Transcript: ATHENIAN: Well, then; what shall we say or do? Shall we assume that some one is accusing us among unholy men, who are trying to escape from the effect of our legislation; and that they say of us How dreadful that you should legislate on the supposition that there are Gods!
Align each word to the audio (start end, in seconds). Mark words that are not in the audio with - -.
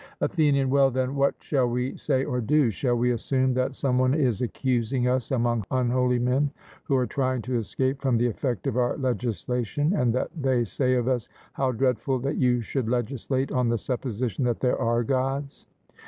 ATHENIAN: 0.21 0.71
Well, 0.71 0.89
then; 0.89 1.13
what 1.13 1.35
shall 1.41 1.67
we 1.67 1.95
say 1.95 2.25
or 2.25 2.41
do? 2.41 2.71
Shall 2.71 2.95
we 2.95 3.11
assume 3.11 3.53
that 3.53 3.75
some 3.75 3.99
one 3.99 4.15
is 4.15 4.41
accusing 4.41 5.07
us 5.07 5.29
among 5.29 5.63
unholy 5.69 6.17
men, 6.17 6.49
who 6.85 6.95
are 6.95 7.05
trying 7.05 7.43
to 7.43 7.57
escape 7.57 8.01
from 8.01 8.17
the 8.17 8.25
effect 8.25 8.65
of 8.65 8.77
our 8.77 8.97
legislation; 8.97 9.93
and 9.93 10.11
that 10.13 10.31
they 10.35 10.63
say 10.63 10.95
of 10.95 11.07
us 11.07 11.29
How 11.53 11.71
dreadful 11.71 12.17
that 12.21 12.37
you 12.37 12.61
should 12.61 12.89
legislate 12.89 13.51
on 13.51 13.69
the 13.69 13.77
supposition 13.77 14.43
that 14.45 14.59
there 14.59 14.79
are 14.81 15.03
Gods! 15.03 15.67